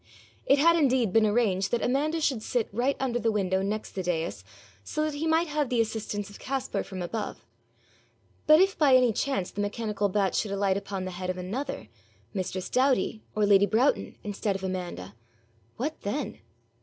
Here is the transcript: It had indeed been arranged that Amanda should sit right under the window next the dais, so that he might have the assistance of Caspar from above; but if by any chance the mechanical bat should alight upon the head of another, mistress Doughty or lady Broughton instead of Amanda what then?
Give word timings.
It 0.47 0.57
had 0.57 0.75
indeed 0.77 1.13
been 1.13 1.27
arranged 1.27 1.69
that 1.69 1.83
Amanda 1.83 2.19
should 2.21 2.41
sit 2.41 2.67
right 2.71 2.97
under 2.99 3.19
the 3.19 3.31
window 3.31 3.61
next 3.61 3.91
the 3.91 4.01
dais, 4.01 4.43
so 4.83 5.03
that 5.05 5.13
he 5.13 5.27
might 5.27 5.45
have 5.45 5.69
the 5.69 5.79
assistance 5.79 6.27
of 6.27 6.39
Caspar 6.39 6.81
from 6.83 7.03
above; 7.03 7.45
but 8.47 8.59
if 8.59 8.75
by 8.75 8.95
any 8.95 9.13
chance 9.13 9.51
the 9.51 9.61
mechanical 9.61 10.09
bat 10.09 10.33
should 10.33 10.49
alight 10.49 10.75
upon 10.75 11.05
the 11.05 11.11
head 11.11 11.29
of 11.29 11.37
another, 11.37 11.87
mistress 12.33 12.67
Doughty 12.67 13.21
or 13.35 13.45
lady 13.45 13.67
Broughton 13.67 14.15
instead 14.23 14.55
of 14.55 14.63
Amanda 14.63 15.13
what 15.77 16.01
then? 16.01 16.39